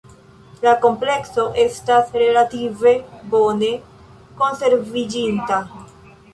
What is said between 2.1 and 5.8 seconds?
relative bone konserviĝinta.